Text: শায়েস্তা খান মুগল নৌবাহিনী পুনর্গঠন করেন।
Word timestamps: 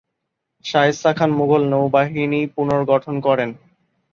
শায়েস্তা 0.65 1.11
খান 1.17 1.29
মুগল 1.39 1.61
নৌবাহিনী 1.71 2.41
পুনর্গঠন 2.55 3.15
করেন। 3.27 3.49